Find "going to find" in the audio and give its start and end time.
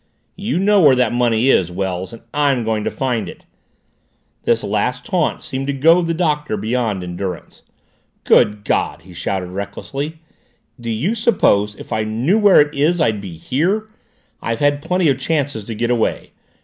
2.63-3.29